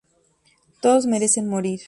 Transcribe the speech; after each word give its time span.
Todos 0.81 1.05
merecen 1.05 1.47
morir. 1.47 1.79